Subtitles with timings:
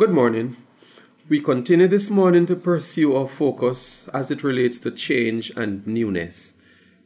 [0.00, 0.56] Good morning.
[1.28, 6.54] We continue this morning to pursue our focus as it relates to change and newness.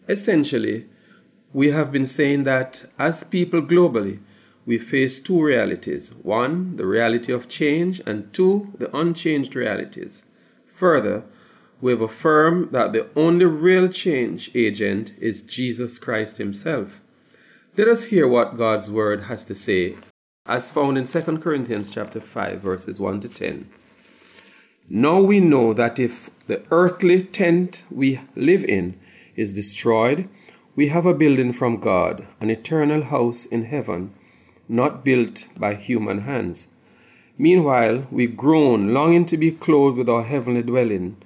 [0.08, 0.86] Essentially,
[1.52, 4.20] we have been saying that as people globally,
[4.64, 10.24] we face two realities one, the reality of change, and two, the unchanged realities.
[10.76, 11.24] Further,
[11.80, 17.00] we have affirmed that the only real change agent is Jesus Christ Himself.
[17.76, 19.96] Let us hear what God's Word has to say,
[20.46, 23.66] as found in 2 Corinthians chapter 5, verses 1 to 10.
[24.90, 29.00] Now we know that if the earthly tent we live in
[29.36, 30.28] is destroyed,
[30.76, 34.12] we have a building from God, an eternal house in heaven,
[34.68, 36.68] not built by human hands.
[37.38, 41.16] Meanwhile, we groan, longing to be clothed with our heavenly dwelling,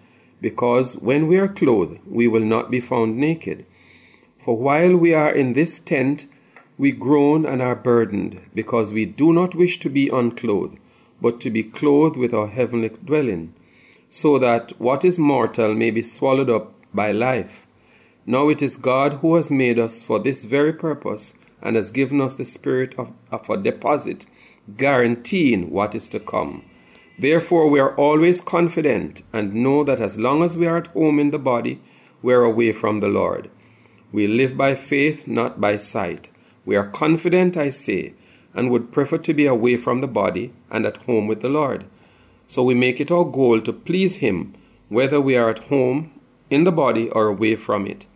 [0.41, 3.67] because when we are clothed, we will not be found naked.
[4.39, 6.29] For while we are in this tent,
[6.79, 10.79] we groan and are burdened, because we do not wish to be unclothed,
[11.21, 13.53] but to be clothed with our heavenly dwelling,
[14.09, 17.67] so that what is mortal may be swallowed up by life.
[18.25, 22.21] Now it is God who has made us for this very purpose and has given
[22.21, 24.27] us the spirit of, of a deposit,
[24.77, 26.65] guaranteeing what is to come.
[27.19, 31.19] Therefore, we are always confident and know that as long as we are at home
[31.19, 31.81] in the body,
[32.23, 33.51] we are away from the Lord.
[34.13, 36.31] We live by faith, not by sight.
[36.69, 38.13] We are confident, I say,
[38.53, 41.87] and would prefer to be away from the body and at home with the Lord.
[42.47, 44.53] So we make it our goal to please Him,
[44.91, 46.13] whether we are at home
[46.51, 48.07] in the body or away from it.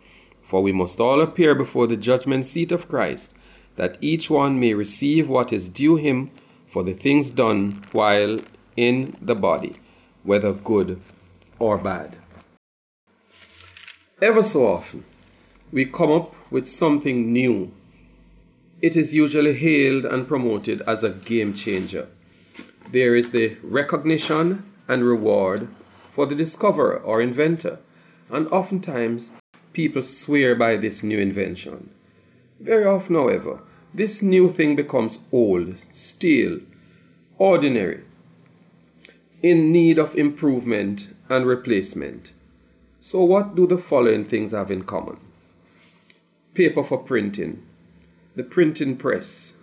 [0.43, 3.33] For we must all appear before the judgment seat of Christ,
[3.75, 6.29] that each one may receive what is due him
[6.67, 8.39] for the things done while
[8.77, 9.77] in the body,
[10.21, 11.01] whether good
[11.57, 12.17] or bad.
[14.21, 15.05] Ever so often,
[15.71, 17.71] we come up with something new.
[18.83, 22.09] It is usually hailed and promoted as a game changer.
[22.91, 25.69] There is the recognition and reward
[26.11, 27.79] for the discoverer or inventor,
[28.29, 29.31] and oftentimes
[29.71, 31.91] people swear by this new invention.
[32.59, 33.61] Very often, however,
[33.93, 36.59] this new thing becomes old, stale,
[37.37, 38.01] ordinary,
[39.41, 42.33] in need of improvement and replacement.
[42.99, 45.19] So, what do the following things have in common?
[46.53, 47.63] Paper for printing,
[48.35, 49.53] the printing press,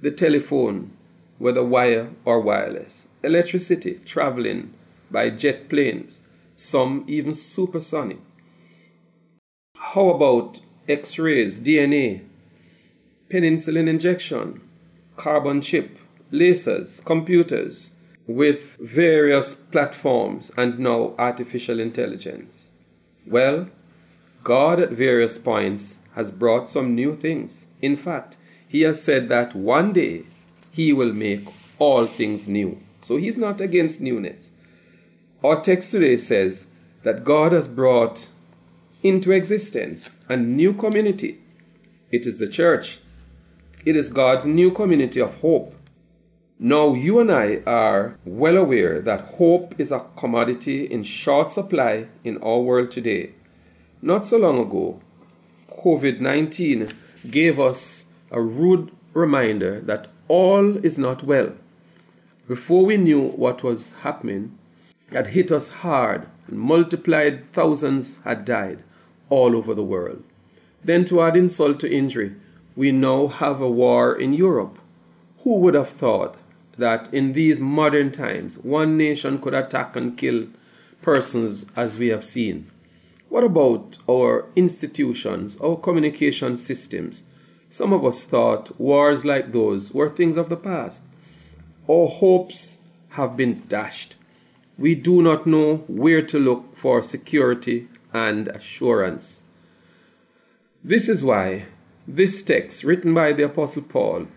[0.00, 0.90] the telephone,
[1.38, 4.72] whether wire or wireless, electricity traveling
[5.10, 6.20] by jet planes,
[6.56, 8.18] some even supersonic,
[9.76, 12.24] how about X rays, DNA,
[13.30, 14.60] penicillin injection,
[15.16, 15.98] carbon chip,
[16.32, 17.92] lasers, computers,
[18.26, 22.70] with various platforms and now artificial intelligence?
[23.26, 23.68] Well,
[24.42, 27.66] God at various points has brought some new things.
[27.80, 28.36] In fact,
[28.66, 30.24] He has said that one day
[30.70, 31.46] He will make
[31.78, 32.80] all things new.
[33.00, 34.50] So He's not against newness.
[35.42, 36.66] Our text today says
[37.02, 38.28] that God has brought
[39.02, 41.40] into existence a new community.
[42.10, 43.00] It is the church.
[43.84, 45.74] It is God's new community of hope.
[46.58, 52.06] Now, you and I are well aware that hope is a commodity in short supply
[52.22, 53.32] in our world today.
[54.00, 55.00] Not so long ago,
[55.84, 56.94] COVID 19
[57.30, 61.52] gave us a rude reminder that all is not well.
[62.48, 64.58] Before we knew what was happening,
[65.10, 68.82] it had hit us hard and multiplied thousands had died
[69.28, 70.24] all over the world.
[70.82, 72.34] Then, to add insult to injury,
[72.74, 74.78] we now have a war in Europe.
[75.40, 76.36] Who would have thought
[76.78, 80.46] that in these modern times one nation could attack and kill
[81.02, 82.70] persons as we have seen?
[83.34, 87.24] What about our institutions, our communication systems?
[87.68, 91.02] Some of us thought wars like those were things of the past.
[91.90, 92.78] Our hopes
[93.18, 94.14] have been dashed.
[94.78, 99.42] We do not know where to look for security and assurance.
[100.84, 101.66] This is why
[102.06, 104.28] this text, written by the Apostle Paul,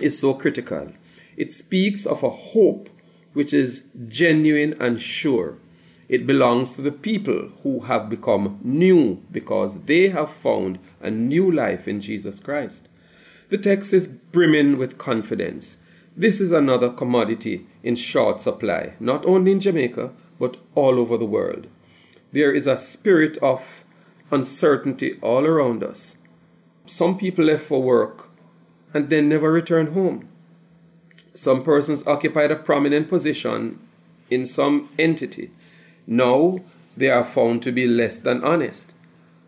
[0.00, 0.92] is so critical.
[1.36, 2.88] It speaks of a hope
[3.32, 5.58] which is genuine and sure.
[6.08, 11.50] It belongs to the people who have become new because they have found a new
[11.50, 12.88] life in Jesus Christ.
[13.50, 15.76] The text is brimming with confidence.
[16.16, 21.24] This is another commodity in short supply, not only in Jamaica, but all over the
[21.24, 21.68] world
[22.32, 23.84] there is a spirit of
[24.30, 26.18] uncertainty all around us.
[26.86, 28.28] Some people left for work
[28.92, 30.28] and then never returned home.
[31.34, 33.78] Some persons occupied a prominent position
[34.30, 35.50] in some entity.
[36.10, 36.60] Now
[36.96, 38.94] they are found to be less than honest.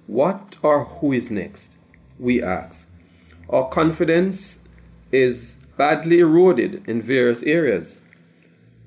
[0.07, 1.79] What or who is next?
[2.19, 2.91] We ask.
[3.49, 4.61] Our confidence
[5.11, 8.03] is badly eroded in various areas.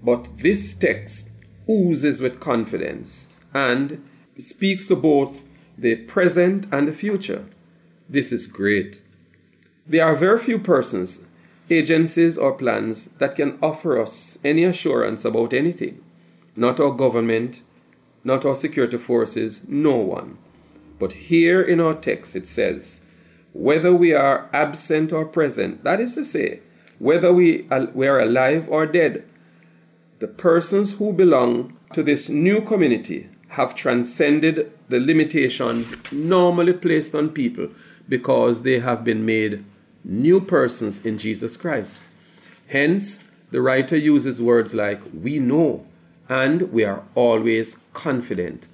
[0.04, 1.32] But this text
[1.68, 5.42] oozes with confidence and speaks to both
[5.76, 7.46] the present and the future.
[8.08, 9.02] This is great.
[9.88, 11.22] There are very few persons,
[11.72, 16.04] agencies, or plans that can offer us any assurance about anything.
[16.56, 17.62] Not our government,
[18.24, 20.38] not our security forces, no one.
[21.00, 23.02] But here in our text it says,
[23.52, 26.62] whether we are absent or present, that is to say,
[27.00, 29.26] whether we, we are alive or dead,
[30.20, 37.30] the persons who belong to this new community have transcended the limitations normally placed on
[37.30, 37.70] people
[38.10, 39.64] because they have been made
[40.04, 41.96] new persons in Jesus Christ.
[42.68, 43.20] Hence,
[43.52, 45.86] the writer uses words like we know
[46.30, 48.68] and we are always confident.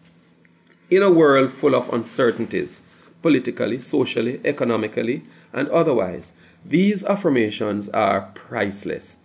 [0.90, 2.84] In a world full of uncertainties,
[3.22, 5.24] politically, socially, economically,
[5.54, 6.34] and otherwise,
[6.66, 9.18] these affirmations are priceless.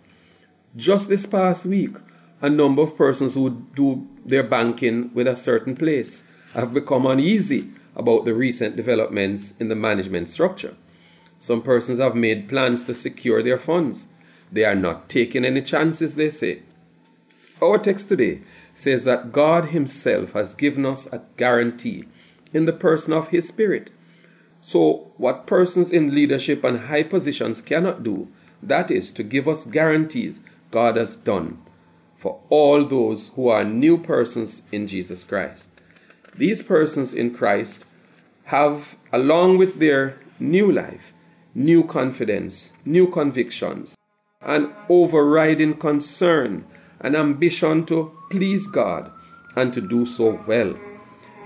[0.75, 1.97] Just this past week,
[2.41, 6.23] a number of persons who do their banking with a certain place
[6.53, 10.75] have become uneasy about the recent developments in the management structure.
[11.39, 14.07] Some persons have made plans to secure their funds.
[14.51, 16.63] They are not taking any chances, they say.
[17.61, 18.41] Our text today
[18.73, 22.03] says that God Himself has given us a guarantee
[22.53, 23.91] in the person of His Spirit.
[24.59, 28.27] So, what persons in leadership and high positions cannot do,
[28.61, 30.41] that is to give us guarantees
[30.71, 31.61] God has done
[32.17, 35.69] for all those who are new persons in Jesus Christ.
[36.35, 37.85] These persons in Christ
[38.45, 41.13] have, along with their new life,
[41.53, 43.95] new confidence, new convictions,
[44.41, 46.65] an overriding concern,
[47.05, 49.11] an ambition to please God
[49.55, 50.75] and to do so well.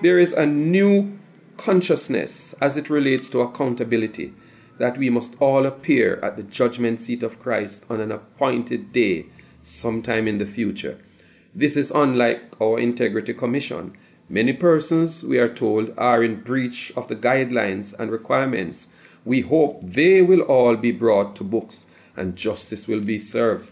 [0.01, 1.19] There is a new
[1.57, 4.33] consciousness as it relates to accountability
[4.77, 9.25] that we must all appear at the judgment seat of Christ on an appointed day
[9.61, 10.97] sometime in the future.
[11.53, 13.97] This is unlike our Integrity Commission.
[14.29, 18.87] Many persons, we are told, are in breach of the guidelines and requirements.
[19.25, 21.83] We hope they will all be brought to books
[22.15, 23.71] and justice will be served.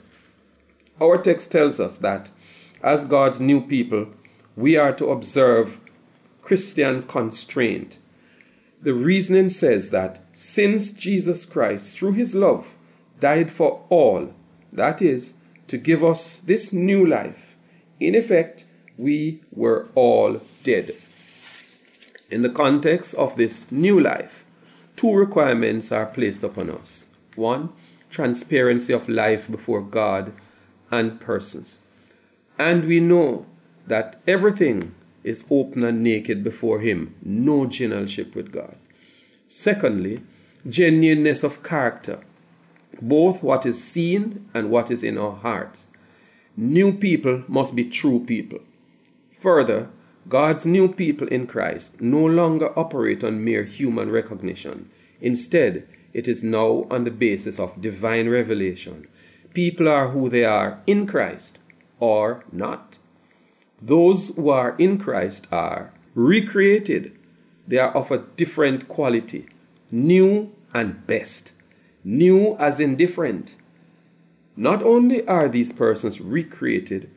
[1.00, 2.32] Our text tells us that,
[2.82, 4.08] as God's new people,
[4.56, 5.80] we are to observe
[6.42, 8.00] Christian constraint.
[8.82, 12.76] The reasoning says that since Jesus Christ, through his love,
[13.20, 14.34] died for all,
[14.72, 15.34] that is,
[15.68, 17.56] to give us this new life.
[18.00, 18.66] In effect,
[18.98, 20.96] we were all dead.
[22.32, 24.46] In the context of this new life,
[24.96, 27.08] two requirements are placed upon us.
[27.36, 27.70] One,
[28.10, 30.34] transparency of life before God
[30.92, 31.80] and persons.
[32.57, 33.45] And we know
[33.86, 38.75] that everything is open and naked before Him, no generalship with God.
[39.48, 40.24] Secondly,
[40.68, 42.19] genuineness of character
[43.01, 45.88] both what is seen and what is in our hearts.
[46.56, 48.60] New people must be true people.
[49.40, 49.90] Further,
[50.28, 54.90] God's new people in Christ no longer operate on mere human recognition.
[55.22, 59.07] Instead, it is now on the basis of divine revelation.
[59.57, 61.57] People are who they are in Christ
[62.00, 63.00] or not.
[63.81, 67.18] Those who are in Christ are recreated.
[67.68, 69.48] They are of a different quality,
[69.92, 71.54] new and best
[72.07, 73.56] new as in different.
[74.56, 77.09] Not only are these persons recreated,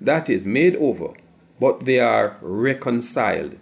[0.00, 1.12] that is, made over,
[1.60, 3.56] but they are reconciled.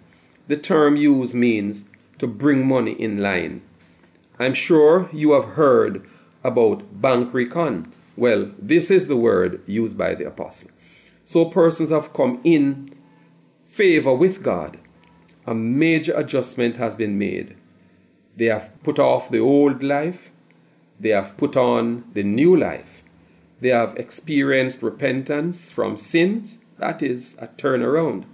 [0.47, 1.83] The term used means
[2.19, 3.61] to bring money in line.
[4.39, 6.07] I'm sure you have heard
[6.45, 7.91] about bank recon.
[8.19, 10.71] Well, this is the word used by the apostle.
[11.25, 12.95] So persons have come in
[13.65, 14.77] favor with God.
[15.47, 17.55] A major adjustment has been made.
[18.35, 20.31] They have put off the old life
[20.99, 23.03] they have put on the new life.
[23.61, 28.25] They have experienced repentance from sins, that is, a turnaround.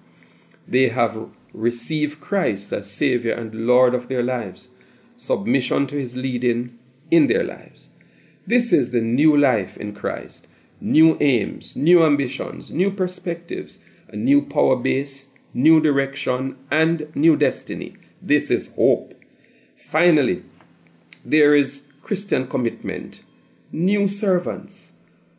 [0.67, 4.69] They have received Christ as Savior and Lord of their lives,
[5.15, 6.77] submission to His leading
[7.11, 7.89] in their lives.
[8.47, 10.45] This is the new life in Christ.
[10.79, 17.95] New aims, new ambitions, new perspectives, a new power base, new direction, and new destiny.
[18.21, 19.15] This is hope.
[19.89, 20.43] Finally,
[21.23, 23.23] there is Christian commitment,
[23.71, 24.93] new servants,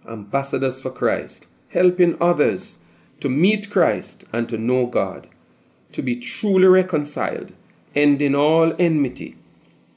[0.08, 2.78] ambassadors for Christ, helping others
[3.20, 5.28] to meet Christ and to know God,
[5.92, 7.52] to be truly reconciled,
[7.94, 9.36] ending all enmity,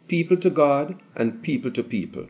[0.08, 2.28] people to God and people to people,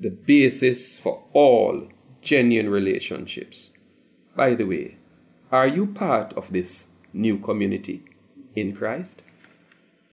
[0.00, 1.88] the basis for all
[2.20, 3.72] genuine relationships.
[4.36, 4.96] By the way,
[5.50, 8.04] are you part of this new community
[8.54, 9.22] in Christ?